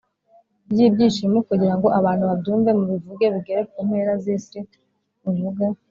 [0.71, 4.59] Ry ibyishimo kugira ngo abantu babyumve mubivuge bigere ku mpera z isi
[5.21, 5.65] muvuge